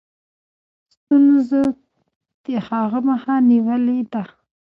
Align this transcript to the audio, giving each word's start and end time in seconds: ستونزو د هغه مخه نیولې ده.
ستونزو 0.93 1.63
د 2.43 2.47
هغه 2.67 2.99
مخه 3.09 3.35
نیولې 3.49 3.99
ده. 4.11 4.23